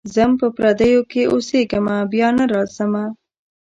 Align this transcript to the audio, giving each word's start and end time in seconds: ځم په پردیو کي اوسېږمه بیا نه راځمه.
ځم 0.13 0.31
په 0.41 0.47
پردیو 0.55 1.01
کي 1.11 1.21
اوسېږمه 1.31 1.97
بیا 2.11 2.29
نه 2.37 2.45
راځمه. 2.53 3.05